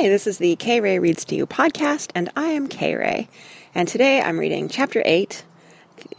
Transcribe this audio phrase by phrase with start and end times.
[0.00, 3.28] Hi, this is the K Ray Reads to You podcast, and I am K Ray.
[3.74, 5.44] And today I'm reading Chapter 8.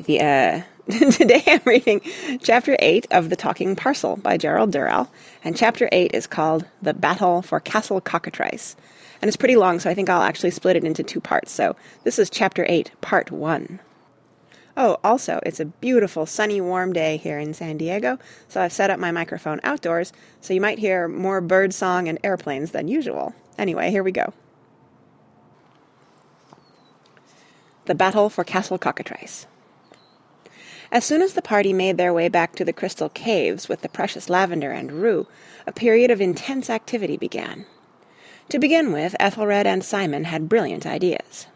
[0.04, 0.62] The, uh,
[1.12, 2.02] today I'm reading
[2.44, 5.09] Chapter 8 of The Talking Parcel by Gerald Durrell.
[5.44, 8.75] And Chapter 8 is called The Battle for Castle Cockatrice.
[9.20, 11.52] And it's pretty long, so I think I'll actually split it into two parts.
[11.52, 13.79] So this is Chapter 8, Part 1.
[14.77, 18.91] Oh, also, it's a beautiful sunny warm day here in San Diego, so I've set
[18.91, 23.34] up my microphone outdoors, so you might hear more bird song and airplanes than usual.
[23.57, 24.33] Anyway, here we go.
[27.86, 29.47] The Battle for Castle Cockatrice.
[30.92, 33.89] As soon as the party made their way back to the crystal caves with the
[33.89, 35.25] precious lavender and rue,
[35.66, 37.66] a period of intense activity began.
[38.50, 41.47] To begin with, Ethelred and Simon had brilliant ideas.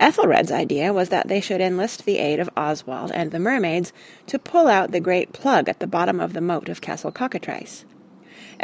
[0.00, 3.92] Ethelred's idea was that they should enlist the aid of Oswald and the mermaids
[4.26, 7.84] to pull out the great plug at the bottom of the moat of Castle Cockatrice.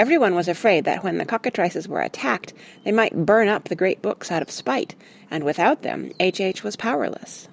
[0.00, 2.54] Everyone was afraid that when the cockatrices were attacked
[2.84, 4.94] they might burn up the great books out of spite,
[5.30, 6.64] and without them H.H.
[6.64, 7.48] was powerless.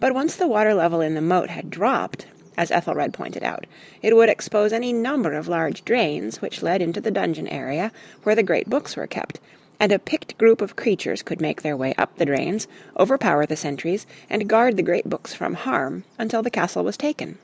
[0.00, 3.66] But once the water level in the moat had dropped, as Ethelred pointed out,
[4.02, 7.92] it would expose any number of large drains which led into the dungeon area
[8.24, 9.38] where the great books were kept,
[9.78, 12.66] and a picked group of creatures could make their way up the drains,
[12.98, 17.38] overpower the sentries, and guard the great books from harm until the castle was taken.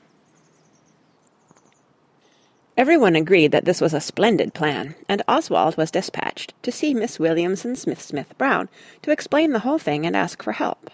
[2.79, 7.19] Everyone agreed that this was a splendid plan, and Oswald was despatched to see Miss
[7.19, 8.69] Williamson Smith Smith Brown
[9.01, 10.89] to explain the whole thing and ask for help.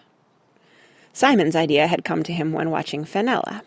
[1.13, 3.61] Simon's idea had come to him when watching Fenella.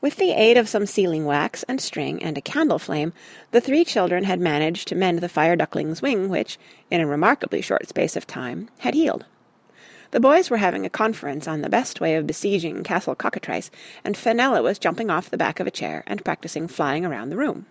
[0.00, 3.12] With the aid of some sealing wax and string and a candle flame,
[3.50, 6.60] the three children had managed to mend the fire duckling's wing which,
[6.92, 9.24] in a remarkably short space of time, had healed.
[10.14, 13.68] The boys were having a conference on the best way of besieging Castle Cockatrice,
[14.04, 17.36] and Fenella was jumping off the back of a chair and practising flying around the
[17.36, 17.66] room.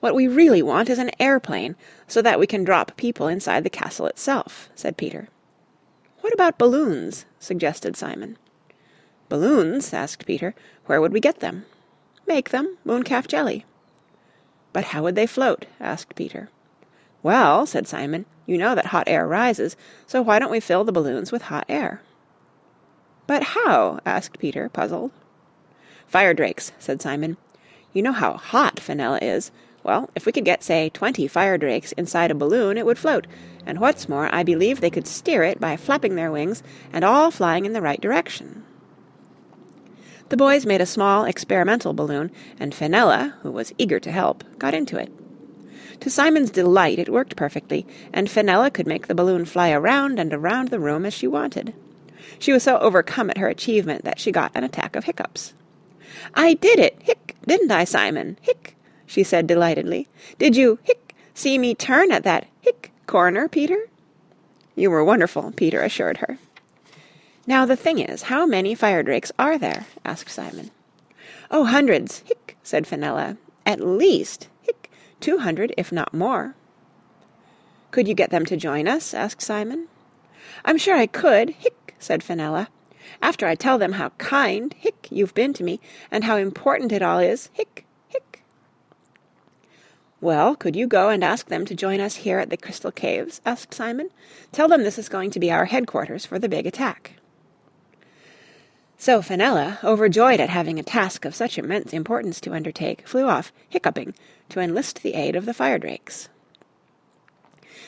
[0.00, 1.76] What we really want is an airplane,
[2.08, 5.28] so that we can drop people inside the castle itself, said Peter.
[6.22, 7.26] What about balloons?
[7.38, 8.38] suggested Simon.
[9.28, 9.92] Balloons?
[9.92, 10.54] asked Peter.
[10.86, 11.66] Where would we get them?
[12.26, 13.66] Make them, mooncalf jelly.
[14.72, 15.66] But how would they float?
[15.78, 16.48] asked Peter.
[17.22, 19.76] Well, said Simon, you know that hot air rises,
[20.06, 22.02] so why don't we fill the balloons with hot air?
[23.26, 24.00] But how?
[24.04, 25.12] asked Peter, puzzled.
[26.06, 27.36] Fire drakes, said Simon.
[27.92, 29.52] You know how hot Fenella is.
[29.82, 33.26] Well, if we could get, say, twenty fire drakes inside a balloon, it would float,
[33.64, 37.30] and what's more, I believe they could steer it by flapping their wings and all
[37.30, 38.64] flying in the right direction.
[40.28, 44.74] The boys made a small experimental balloon, and Fenella, who was eager to help, got
[44.74, 45.12] into it.
[46.00, 50.32] To Simon's delight it worked perfectly, and Fenella could make the balloon fly around and
[50.32, 51.74] around the room as she wanted.
[52.38, 55.52] She was so overcome at her achievement that she got an attack of hiccups.
[56.34, 58.38] I did it, hic, didn't I, Simon?
[58.40, 60.08] Hic, she said delightedly.
[60.38, 63.78] Did you, hic, see me turn at that, hic, corner, Peter?
[64.74, 66.38] You were wonderful, Peter assured her.
[67.46, 69.86] Now the thing is, how many fire drakes are there?
[70.04, 70.70] asked Simon.
[71.50, 73.36] Oh, hundreds, hic, said Fenella.
[73.66, 74.89] At least, hic,
[75.20, 76.54] two hundred, if not more.
[77.90, 79.14] Could you get them to join us?
[79.14, 79.88] asked Simon.
[80.64, 82.68] I'm sure I could, hic, said Fenella.
[83.20, 87.02] After I tell them how kind, hic, you've been to me, and how important it
[87.02, 88.42] all is, hic, hic.
[90.20, 93.40] Well, could you go and ask them to join us here at the Crystal Caves?
[93.44, 94.10] asked Simon.
[94.52, 97.19] Tell them this is going to be our headquarters for the big attack.
[99.00, 103.50] So Fenella, overjoyed at having a task of such immense importance to undertake, flew off,
[103.66, 104.12] hiccuping,
[104.50, 106.28] to enlist the aid of the fire drakes.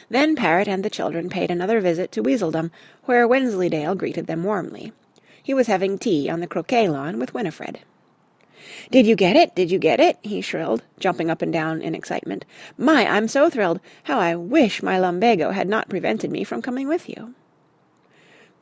[0.08, 2.70] Then Parrot and the children paid another visit to Weaseldom,
[3.04, 4.94] where Wensleydale greeted them warmly.
[5.42, 7.80] He was having tea on the croquet lawn with Winifred.
[8.90, 9.54] "Did you get it?
[9.54, 12.46] Did you get it?" he shrilled, jumping up and down in excitement.
[12.78, 13.80] "My, I'm so thrilled!
[14.04, 17.34] How I wish my lumbago had not prevented me from coming with you!"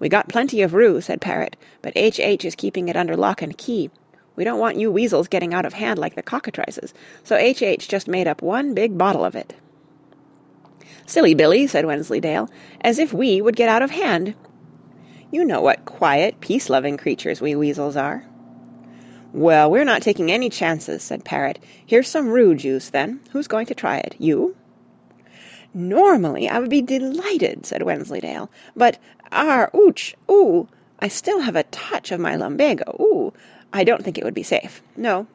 [0.00, 2.18] "We got plenty of rue," said Parrot, "but H.
[2.18, 2.44] H.
[2.44, 3.90] is keeping it under lock and key.
[4.34, 7.62] We don't want you weasels getting out of hand like the cockatrices, so H.
[7.62, 7.86] H.
[7.86, 9.54] just made up one big bottle of it."
[11.04, 12.48] "Silly Billy," said Wensleydale,
[12.80, 14.34] "as if we would get out of hand.
[15.30, 18.24] You know what quiet, peace-loving creatures we weasels are."
[19.34, 21.58] "Well, we're not taking any chances," said Parrot.
[21.84, 23.20] "Here's some rue juice, then.
[23.32, 24.16] Who's going to try it?
[24.18, 24.56] You?"
[25.72, 28.98] "Normally I would be delighted," said Wensleydale, "but
[29.30, 30.66] Ar, ouch, ooh!
[30.98, 33.32] I still have a touch of my lumbago, ooh!
[33.72, 34.82] I don't think it would be safe.
[34.96, 35.28] No,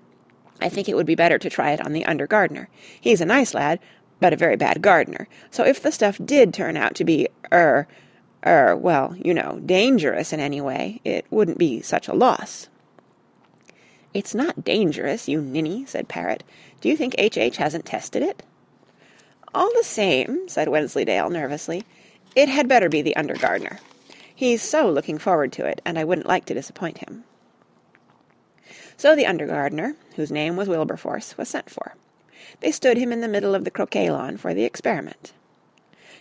[0.60, 2.68] I think it would be better to try it on the under gardener.
[3.00, 3.80] He's a nice lad,
[4.20, 5.30] but a very bad gardener.
[5.52, 7.88] So if the stuff did turn out to be, er,
[8.46, 12.68] er, well, you know, dangerous in any way, it wouldn't be such a loss."
[14.14, 16.44] "It's not dangerous, you ninny," said Parrot.
[16.82, 17.38] "Do you think H.
[17.38, 17.58] H.
[17.58, 18.44] hasn't tested it?"
[19.56, 21.84] All the same, said Wensleydale nervously,
[22.36, 23.80] it had better be the under gardener.
[24.36, 27.24] He's so looking forward to it, and I wouldn't like to disappoint him.
[28.98, 31.96] So the under gardener, whose name was Wilberforce, was sent for.
[32.60, 35.32] They stood him in the middle of the croquet lawn for the experiment.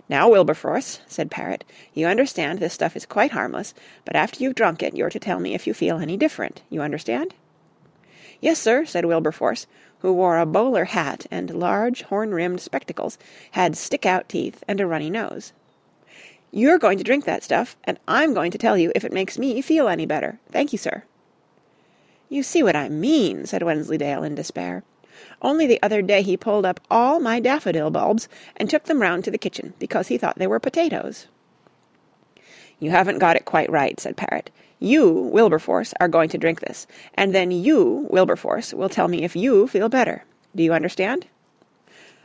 [0.09, 4.81] Now, Wilberforce, said Parrot, you understand this stuff is quite harmless, but after you've drunk
[4.81, 6.63] it you're to tell me if you feel any different.
[6.71, 7.35] You understand?
[8.41, 9.67] Yes, sir, said Wilberforce,
[10.05, 13.17] who wore a bowler hat and large horn-rimmed spectacles,
[13.53, 15.55] had stick-out teeth and a runny nose.
[16.51, 19.39] You're going to drink that stuff, and I'm going to tell you if it makes
[19.39, 20.39] me feel any better.
[20.53, 21.05] Thank you, sir.
[22.29, 24.85] You see what I mean, said Wensleydale in despair.
[25.41, 28.29] Only the other day he pulled up all my daffodil bulbs
[28.59, 31.29] and took them round to the kitchen because he thought they were potatoes.
[32.85, 34.51] You haven't got it quite right, said Parrot.
[34.79, 39.35] You, Wilberforce, are going to drink this, and then you, Wilberforce, will tell me if
[39.35, 40.23] you feel better.
[40.55, 41.27] Do you understand?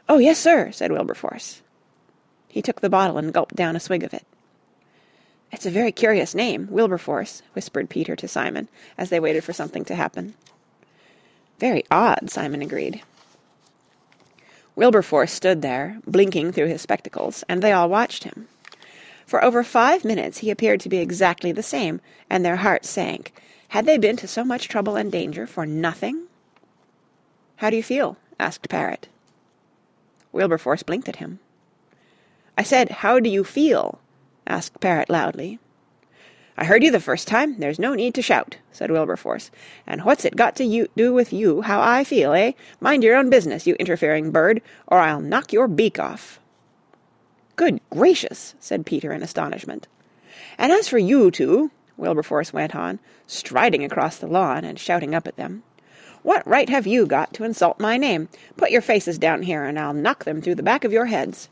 [0.09, 1.61] Oh, yes, sir, said Wilberforce.
[2.50, 4.25] He took the bottle and gulped down a swig of it.
[5.50, 8.67] It's a very curious name, Wilberforce, whispered Peter to Simon,
[8.97, 10.33] as they waited for something to happen.
[11.57, 13.01] Very odd, Simon agreed.
[14.75, 18.50] Wilberforce stood there, blinking through his spectacles, and they all watched him.
[19.29, 23.31] For over five minutes he appeared to be exactly the same, and their hearts sank.
[23.67, 26.25] Had they been to so much trouble and danger for nothing?
[27.57, 28.17] How do you feel?
[28.39, 29.07] asked Parrot.
[30.31, 31.37] Wilberforce blinked at him.
[32.57, 33.99] I said, how do you feel?
[34.47, 35.59] asked Parrot loudly.
[36.57, 37.59] I heard you the first time.
[37.59, 39.51] There's no need to shout, said Wilberforce.
[39.85, 42.53] And what's it got to you, do with you how I feel, eh?
[42.81, 46.39] Mind your own business, you interfering bird, or I'll knock your beak off.
[47.59, 49.89] Good gracious, said Peter in astonishment.
[50.57, 55.27] And as for you two, Wilberforce went on, striding across the lawn and shouting up
[55.27, 55.63] at them,
[56.23, 58.29] what right have you got to insult my name?
[58.56, 61.50] Put your faces down here, and I'll knock them through the back of your heads.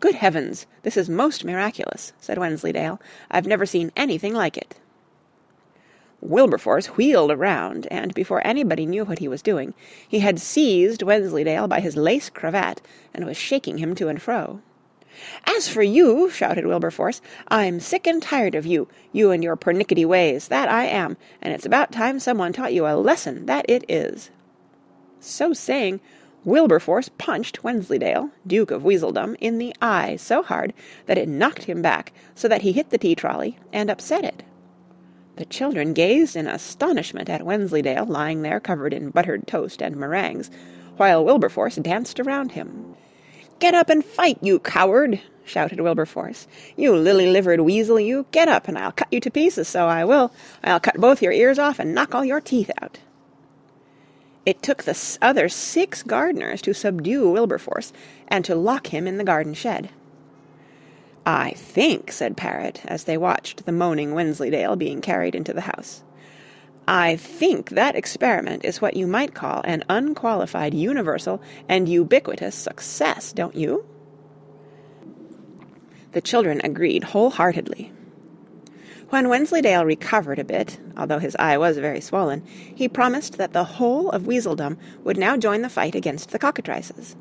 [0.00, 3.02] Good heavens, this is most miraculous, said Wensleydale.
[3.30, 4.76] I've never seen anything like it.
[6.20, 9.72] Wilberforce wheeled around, and before anybody knew what he was doing,
[10.08, 12.82] he had seized Wensleydale by his lace cravat
[13.14, 14.60] and was shaking him to and fro.
[15.46, 20.04] As for you, shouted Wilberforce, I'm sick and tired of you, you and your pernickety
[20.04, 23.84] ways, that I am, and it's about time someone taught you a lesson, that it
[23.88, 24.30] is.
[25.20, 26.00] So saying,
[26.44, 30.72] Wilberforce punched Wensleydale, Duke of Weaseldom, in the eye so hard
[31.06, 34.44] that it knocked him back so that he hit the tea trolley and upset it.
[35.38, 40.50] The children gazed in astonishment at Wensleydale lying there covered in buttered toast and meringues,
[40.96, 42.96] while Wilberforce danced around him.
[43.60, 45.20] Get up and fight, you coward!
[45.44, 46.48] shouted Wilberforce.
[46.76, 48.26] You lily-livered weasel, you!
[48.32, 50.32] Get up, and I'll cut you to pieces, so I will!
[50.64, 52.98] I'll cut both your ears off and knock all your teeth out.
[54.44, 57.92] It took the other six gardeners to subdue Wilberforce
[58.26, 59.90] and to lock him in the garden shed.
[61.26, 66.02] I think, said Parrot, as they watched the moaning Wensleydale being carried into the house,
[66.88, 73.32] I think that experiment is what you might call an unqualified, universal, and ubiquitous success,
[73.32, 73.84] don't you?
[76.12, 77.92] The children agreed wholeheartedly.
[79.10, 83.64] When Wensleydale recovered a bit, although his eye was very swollen, he promised that the
[83.64, 87.16] whole of Weaseldom would now join the fight against the cockatrices.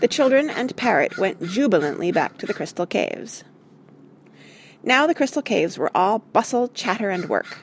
[0.00, 3.44] The children and Parrot went jubilantly back to the Crystal Caves.
[4.82, 7.58] Now the Crystal Caves were all bustle, chatter, and work.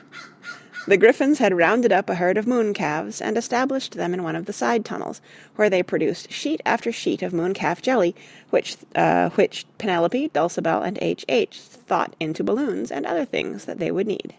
[0.88, 4.46] The Gryphons had rounded up a herd of mooncalves and established them in one of
[4.46, 5.20] the side tunnels,
[5.54, 8.16] where they produced sheet after sheet of moon calf jelly,
[8.50, 11.24] which uh, which Penelope, Dulcibel, and H.
[11.28, 11.60] H.
[11.60, 14.34] thought into balloons and other things that they would need.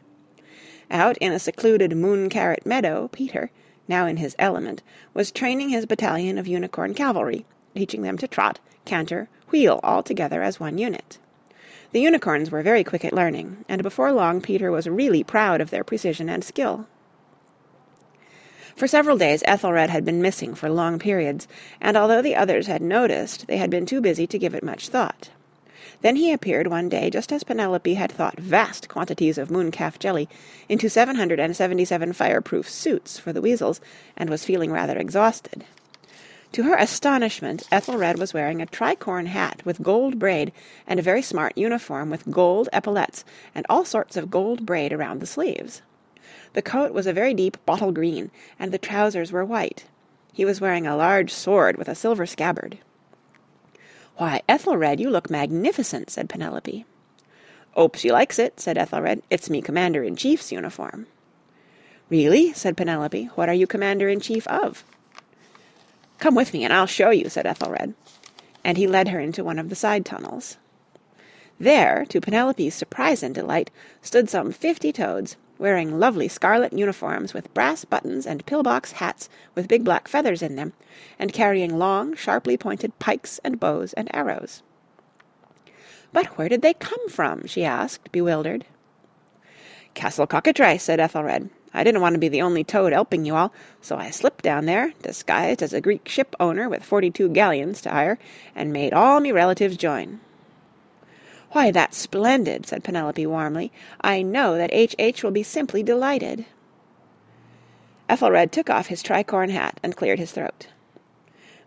[0.91, 3.49] Out in a secluded moon carrot meadow, Peter,
[3.87, 8.59] now in his element, was training his battalion of unicorn cavalry, teaching them to trot,
[8.85, 11.17] canter, wheel all together as one unit.
[11.91, 15.69] The unicorns were very quick at learning, and before long Peter was really proud of
[15.69, 16.87] their precision and skill.
[18.75, 21.47] For several days Ethelred had been missing for long periods,
[21.79, 24.89] and although the others had noticed, they had been too busy to give it much
[24.89, 25.29] thought.
[26.01, 30.27] Then he appeared one day just as Penelope had thought vast quantities of mooncalf jelly
[30.67, 33.79] into 777 fireproof suits for the weasels,
[34.17, 35.63] and was feeling rather exhausted.
[36.53, 40.51] To her astonishment, Ethelred was wearing a tricorn hat with gold braid
[40.85, 45.19] and a very smart uniform with gold epaulettes and all sorts of gold braid around
[45.19, 45.81] the sleeves.
[46.53, 48.29] The coat was a very deep bottle green,
[48.59, 49.85] and the trousers were white.
[50.31, 52.77] He was wearing a large sword with a silver scabbard.
[54.17, 56.85] "Why, Ethelred, you look magnificent," said Penelope.
[57.75, 59.23] "'Opes she likes it," said Ethelred.
[59.31, 61.07] "It's me Commander-in-Chief's uniform."
[62.11, 63.31] "Really?" said Penelope.
[63.33, 64.83] "What are you Commander-in-Chief of?"
[66.23, 67.95] Come with me and I'll show you, said Ethelred.
[68.63, 70.55] And he led her into one of the side tunnels.
[71.59, 73.69] There, to Penelope's surprise and delight,
[74.01, 79.67] stood some fifty toads, wearing lovely scarlet uniforms with brass buttons and pillbox hats with
[79.67, 80.71] big black feathers in them,
[81.19, 84.63] and carrying long, sharply pointed pikes and bows and arrows.
[86.13, 87.47] But where did they come from?
[87.47, 88.63] she asked, bewildered.
[89.93, 91.49] Castle Cockatrice, said Ethelred.
[91.73, 93.51] I didn't want to be the only toad helping you all,
[93.81, 97.89] so I slipped down there, disguised as a Greek ship owner with forty-two galleons to
[97.89, 98.19] hire,
[98.55, 100.19] and made all me relatives join.
[101.51, 103.71] Why, that's splendid, said Penelope warmly.
[104.01, 105.23] I know that H.H.
[105.23, 106.45] will be simply delighted.
[108.09, 110.67] Ethelred took off his tricorn hat and cleared his throat.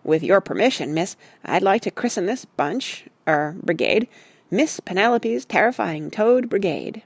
[0.03, 4.09] With your permission, miss, I'd like to christen this bunch, er, brigade,
[4.51, 7.03] Miss Penelope's Terrifying Toad Brigade.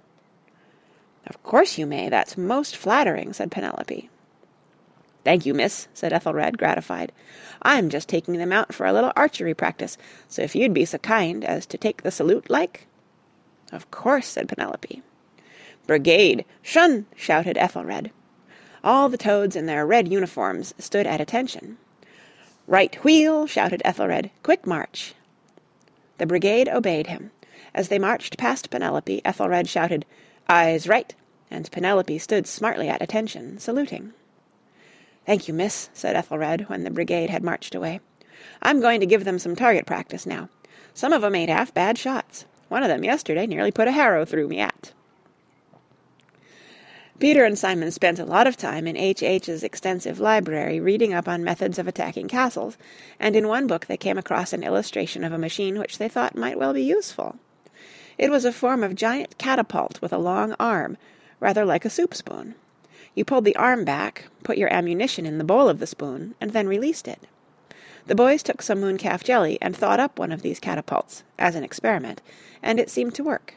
[1.30, 4.10] Of course you may, that's most flattering, said Penelope.
[5.22, 7.12] Thank you, miss, said Ethelred, gratified.
[7.62, 9.96] I'm just taking them out for a little archery practice,
[10.26, 12.88] so if you'd be so kind as to take the salute, like?
[13.70, 15.02] Of course, said Penelope.
[15.86, 16.44] Brigade!
[16.62, 17.06] Shun!
[17.14, 18.10] shouted Ethelred.
[18.82, 21.78] All the toads in their red uniforms stood at attention.
[22.66, 23.46] Right wheel!
[23.46, 24.32] shouted Ethelred.
[24.42, 25.14] Quick march!
[26.18, 27.30] The brigade obeyed him.
[27.72, 30.04] As they marched past Penelope, Ethelred shouted,
[30.48, 31.14] Eyes right!
[31.50, 34.12] And Penelope stood smartly at attention, saluting.
[35.26, 38.00] "Thank you, miss," said Ethelred, when the brigade had marched away.
[38.62, 40.48] "I'm going to give them some target practice now.
[40.94, 42.44] Some of 'em ain't half bad shots.
[42.68, 44.92] One of them yesterday nearly put a harrow through me 'at."
[47.18, 51.44] Peter and Simon spent a lot of time in H.H.'s extensive library reading up on
[51.44, 52.78] methods of attacking castles,
[53.18, 56.34] and in one book they came across an illustration of a machine which they thought
[56.34, 57.36] might well be useful.
[58.16, 60.96] It was a form of giant catapult with a long arm,
[61.40, 62.54] rather like a soup spoon.
[63.14, 66.52] You pulled the arm back, put your ammunition in the bowl of the spoon, and
[66.52, 67.20] then released it.
[68.06, 71.64] The boys took some mooncalf jelly and thought up one of these catapults, as an
[71.64, 72.22] experiment,
[72.62, 73.54] and it seemed to work.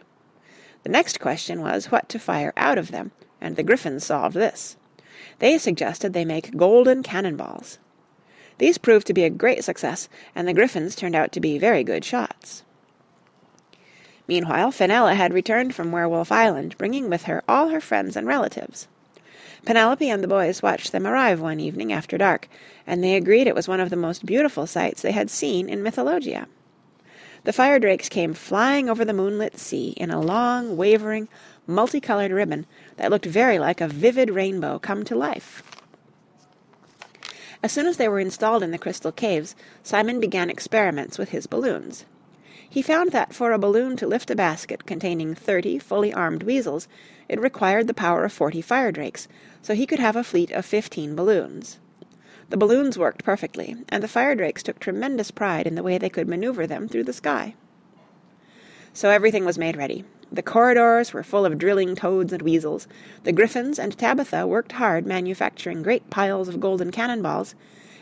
[0.83, 4.75] The next question was what to fire out of them, and the Gryphons solved this.
[5.39, 7.79] They suggested they make golden cannon balls.
[8.57, 11.83] These proved to be a great success, and the Gryphons turned out to be very
[11.83, 12.63] good shots.
[14.27, 18.87] Meanwhile, Fenella had returned from Werewolf Island, bringing with her all her friends and relatives.
[19.65, 22.47] Penelope and the boys watched them arrive one evening after dark,
[22.85, 25.83] and they agreed it was one of the most beautiful sights they had seen in
[25.83, 26.47] Mythologia.
[27.45, 31.27] The fire drakes came flying over the moonlit sea in a long, wavering,
[31.67, 32.65] multicolored ribbon
[32.97, 35.63] that looked very like a vivid rainbow come to life.
[37.61, 41.47] As soon as they were installed in the crystal caves, Simon began experiments with his
[41.47, 42.05] balloons.
[42.73, 46.87] He found that for a balloon to lift a basket containing thirty fully armed weasels,
[47.29, 49.27] it required the power of forty fire drakes,
[49.61, 51.77] so he could have a fleet of fifteen balloons.
[52.49, 56.09] The balloons worked perfectly, and the fire drakes took tremendous pride in the way they
[56.09, 57.53] could maneuver them through the sky.
[58.91, 60.03] So everything was made ready.
[60.31, 62.87] The corridors were full of drilling toads and weasels,
[63.23, 67.53] the Gryphons and Tabitha worked hard manufacturing great piles of golden cannon balls,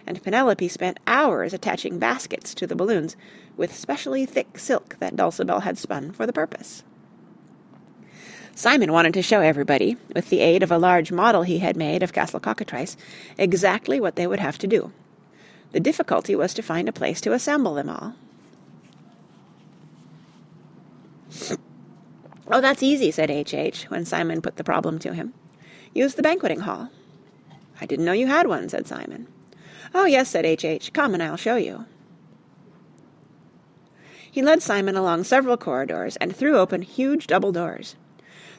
[0.06, 3.16] and Penelope spent hours attaching baskets to the balloons
[3.58, 6.84] with specially thick silk that Dulcibel had spun for the purpose.
[8.54, 12.04] Simon wanted to show everybody, with the aid of a large model he had made
[12.04, 12.98] of Castle Cockatrice,
[13.38, 14.92] exactly what they would have to do.
[15.72, 18.14] The difficulty was to find a place to assemble them all.
[22.54, 23.54] Oh, that's easy, said H.
[23.54, 23.86] H.
[23.86, 25.34] when Simon put the problem to him.
[25.94, 26.90] Use the banqueting hall.
[27.80, 29.28] I didn't know you had one, said Simon.
[29.94, 31.86] Oh, yes, said H.H., come and I'll show you.
[34.32, 37.98] He led Simon along several corridors and threw open huge double doors.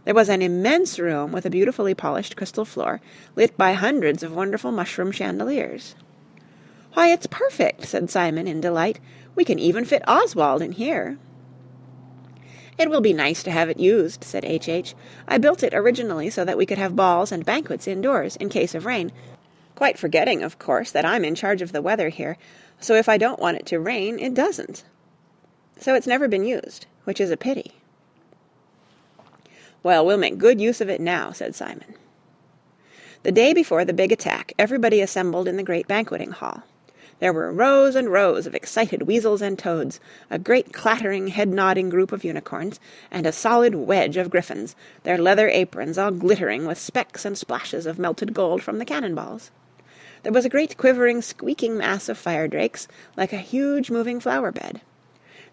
[0.04, 3.00] There was an immense room with a beautifully polished crystal floor,
[3.36, 5.94] lit by hundreds of wonderful mushroom chandeliers.
[6.92, 9.00] "Why, it's perfect!" said Simon in delight.
[9.34, 11.16] "We can even fit Oswald in here."
[12.76, 14.94] "It will be nice to have it used," said H.H.
[15.26, 18.74] "I built it originally so that we could have balls and banquets indoors, in case
[18.74, 19.10] of rain,
[19.74, 22.36] quite forgetting, of course, that I'm in charge of the weather here,
[22.80, 24.84] so if I don't want it to rain, it doesn't.
[25.78, 27.72] So it's never been used, which is a pity."
[29.82, 31.94] "Well, we'll make good use of it now," said Simon.
[33.24, 36.64] The day before the big attack everybody assembled in the great banqueting hall.
[37.20, 42.10] There were rows and rows of excited weasels and toads, a great clattering, head-nodding group
[42.10, 42.80] of unicorns,
[43.12, 44.74] and a solid wedge of Gryphons,
[45.04, 49.14] their leather aprons all glittering with specks and splashes of melted gold from the cannon
[49.14, 49.52] balls.
[50.22, 52.86] There was a great quivering, squeaking mass of fire drakes,
[53.16, 54.80] like a huge moving flower bed.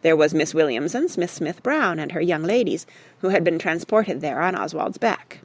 [0.01, 2.85] There was Miss Williamson, Miss Smith Brown, and her young ladies,
[3.19, 5.39] who had been transported there on Oswald's back.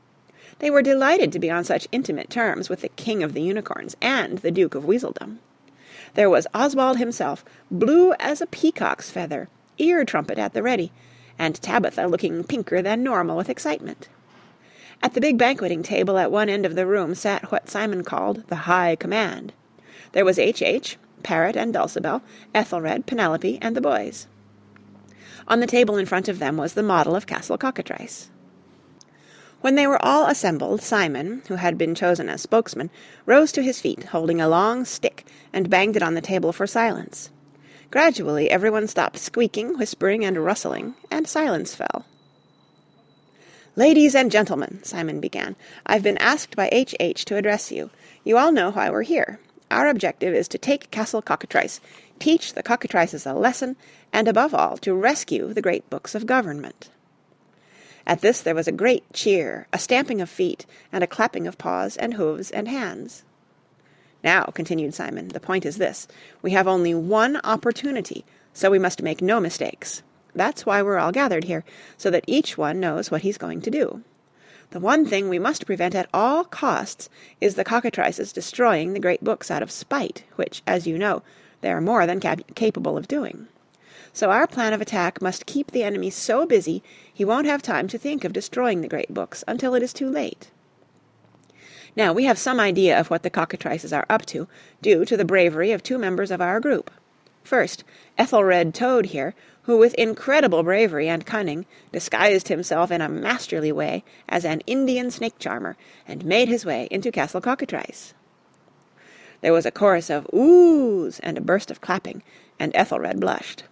[0.58, 3.96] They were delighted to be on such intimate terms with the King of the Unicorns
[4.00, 5.38] and the Duke of Weaseldom.
[6.14, 10.92] There was Oswald himself, blue as a peacock's feather, ear trumpet at the ready,
[11.38, 14.08] and Tabitha looking pinker than normal with excitement.
[15.02, 18.46] At the big banqueting table at one end of the room sat what Simon called
[18.48, 19.52] the High Command.
[20.12, 22.22] There was H.H., Parrot and Dulcibel,
[22.54, 24.26] Ethelred, Penelope, and the boys.
[25.46, 28.30] On the table in front of them was the model of Castle Cockatrice.
[29.60, 32.90] When they were all assembled, Simon, who had been chosen as spokesman,
[33.24, 36.66] rose to his feet, holding a long stick, and banged it on the table for
[36.66, 37.30] silence.
[37.90, 42.04] Gradually everyone stopped squeaking, whispering, and rustling, and silence fell.
[43.76, 46.94] "Ladies and gentlemen," Simon began, "I've been asked by H.
[47.00, 47.24] H.
[47.24, 47.90] to address you.
[48.22, 49.40] You all know why we're here.
[49.68, 51.80] Our objective is to take Castle Cockatrice,
[52.20, 53.74] teach the cockatrices a lesson,
[54.12, 56.90] and above all to rescue the great books of government."
[58.06, 61.58] At this there was a great cheer, a stamping of feet, and a clapping of
[61.58, 63.24] paws and hoofs and hands.
[64.22, 66.06] "Now," continued Simon, "the point is this:
[66.42, 70.04] we have only one opportunity, so we must make no mistakes.
[70.34, 71.64] That's why we're all gathered here,
[71.96, 74.02] so that each one knows what he's going to do.
[74.70, 77.08] The one thing we must prevent at all costs
[77.40, 81.22] is the cockatrices destroying the great books out of spite, which, as you know,
[81.60, 83.46] they are more than cap- capable of doing.
[84.12, 87.88] So our plan of attack must keep the enemy so busy he won't have time
[87.88, 90.50] to think of destroying the great books until it is too late.
[91.96, 94.48] Now we have some idea of what the cockatrices are up to,
[94.82, 96.90] due to the bravery of two members of our group.
[97.44, 97.84] First,
[98.18, 99.34] Ethelred Toad here,
[99.64, 105.10] who with incredible bravery and cunning disguised himself in a masterly way as an Indian
[105.10, 108.14] snake charmer and made his way into Castle Cockatrice.
[109.40, 112.22] There was a chorus of oohs and a burst of clapping,
[112.58, 113.64] and Ethelred blushed.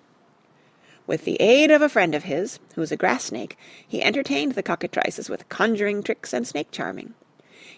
[1.07, 3.57] With the aid of a friend of his, who was a grass snake,
[3.87, 7.15] he entertained the cockatrices with conjuring tricks and snake charming.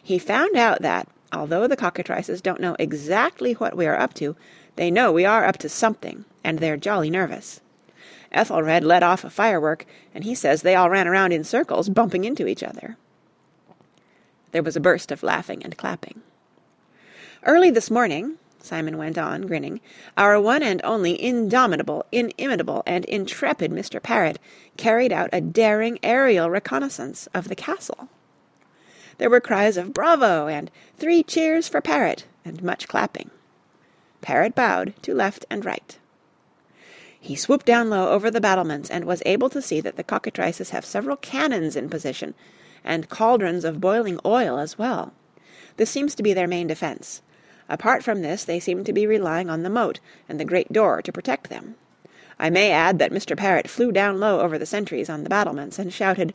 [0.02, 4.36] He found out that, although the cockatrices don't know exactly what we are up to,
[4.76, 7.60] they know we are up to something, and they're jolly nervous.
[8.34, 12.24] Ethelred let off a firework, and he says they all ran around in circles, bumping
[12.24, 12.96] into each other.
[14.52, 16.22] There was a burst of laughing and clapping.
[17.44, 19.80] Early this morning, Simon went on, grinning,
[20.16, 24.02] our one and only indomitable, inimitable, and intrepid Mr.
[24.02, 24.38] Parrot
[24.76, 28.08] carried out a daring aerial reconnaissance of the castle.
[29.18, 33.30] There were cries of "Bravo!" and "Three cheers for Parrot!" and much clapping.
[34.22, 35.98] Parrot bowed to left and right.
[37.24, 40.68] He swooped down low over the battlements and was able to see that the cockatrices
[40.70, 42.34] have several cannons in position,
[42.84, 45.14] and cauldrons of boiling oil as well.
[45.78, 47.22] This seems to be their main defense.
[47.66, 51.00] Apart from this they seem to be relying on the moat and the great door
[51.00, 51.76] to protect them.
[52.38, 53.34] I may add that Mr.
[53.34, 56.34] Parrot flew down low over the sentries on the battlements and shouted,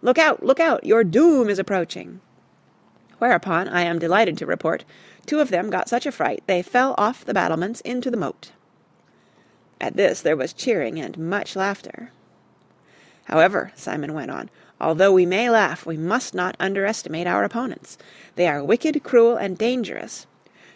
[0.00, 0.42] "Look out!
[0.42, 0.84] Look out!
[0.84, 2.22] Your doom is approaching!"
[3.18, 4.86] Whereupon, I am delighted to report,
[5.26, 8.52] two of them got such a fright they fell off the battlements into the moat.
[9.82, 12.12] At this there was cheering and much laughter.
[13.24, 14.48] However, Simon went on,
[14.80, 17.98] although we may laugh, we must not underestimate our opponents.
[18.36, 20.28] They are wicked, cruel, and dangerous.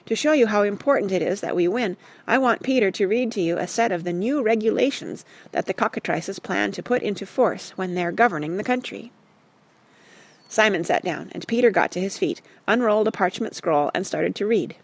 [0.07, 3.31] To show you how important it is that we win, I want Peter to read
[3.33, 7.27] to you a set of the new regulations that the cockatrices plan to put into
[7.27, 9.13] force when they're governing the country.
[10.49, 14.35] Simon sat down, and Peter got to his feet, unrolled a parchment scroll, and started
[14.35, 14.75] to read.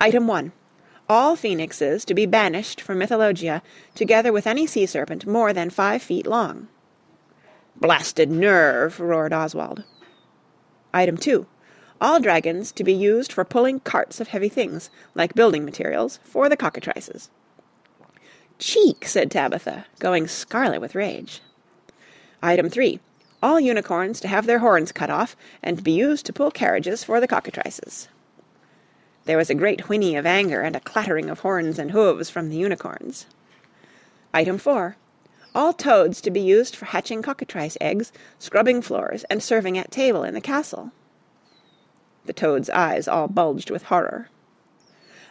[0.00, 0.52] Item 1.
[1.10, 3.62] All phoenixes to be banished from Mythologia,
[3.96, 6.68] together with any sea serpent more than five feet long.
[7.74, 9.00] Blasted nerve!
[9.00, 9.82] roared Oswald.
[10.94, 11.48] Item 2
[12.00, 16.48] all dragons to be used for pulling carts of heavy things, like building materials, for
[16.48, 17.28] the cockatrices.
[18.58, 21.42] Cheek, said Tabitha, going scarlet with rage.
[22.40, 23.00] Item 3.
[23.42, 27.20] All unicorns to have their horns cut off, and be used to pull carriages for
[27.20, 28.08] the cockatrices.
[29.30, 32.48] There was a great whinny of anger and a clattering of horns and hooves from
[32.50, 33.26] the unicorns.
[34.34, 34.96] Item 4.
[35.54, 40.24] All toads to be used for hatching cockatrice eggs, scrubbing floors, and serving at table
[40.24, 40.90] in the castle.
[42.24, 44.30] The Toad's eyes all bulged with horror.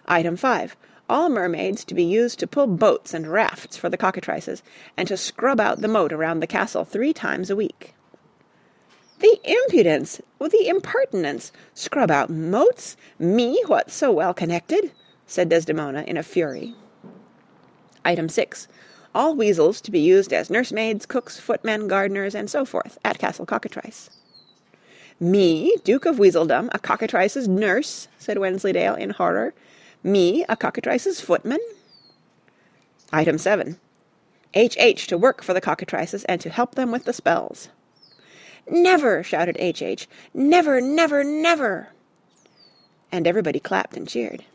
[0.07, 0.77] Item 5.
[1.09, 4.63] All mermaids to be used to pull boats and rafts for the cockatrices,
[4.95, 7.95] and to scrub out the moat around the castle three times a week.
[9.19, 10.21] The impudence!
[10.39, 11.51] The impertinence!
[11.73, 12.95] Scrub out moats?
[13.17, 14.91] Me, what so well connected?
[15.27, 16.73] said Desdemona in a fury.
[18.05, 18.67] Item 6.
[19.13, 23.45] All weasels to be used as nursemaids, cooks, footmen, gardeners, and so forth, at Castle
[23.45, 24.09] Cockatrice.
[25.19, 29.53] Me, Duke of Weaseldom, a cockatrice's nurse!" said Wensleydale in horror.
[30.01, 31.59] "Me, a cockatrice's footman!"
[33.11, 33.77] Item 7.
[34.53, 34.77] H.
[34.79, 35.07] H.
[35.07, 37.67] to work for the cockatrices and to help them with the spells.
[38.71, 39.81] "Never!" shouted H.
[39.81, 40.07] H.
[40.33, 41.89] "Never, never, never!"
[43.11, 44.45] And everybody clapped and cheered.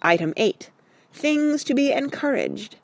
[0.00, 0.70] Item 8.
[1.12, 2.76] Things to be encouraged.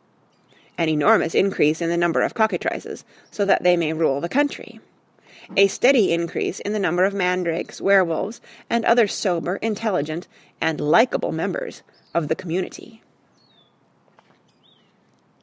[0.76, 4.80] An enormous increase in the number of cockatrices, so that they may rule the country.
[5.56, 10.28] A steady increase in the number of mandrakes, werewolves, and other sober, intelligent,
[10.60, 11.82] and likable members
[12.14, 13.02] of the community.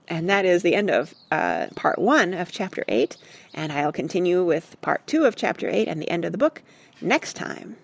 [0.08, 3.18] And that is the end of uh, part one of chapter 8.
[3.54, 6.62] And I'll continue with part two of chapter 8 and the end of the book
[7.02, 7.76] next time.